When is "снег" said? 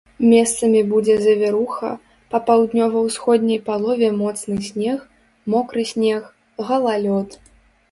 4.71-4.99, 5.93-6.21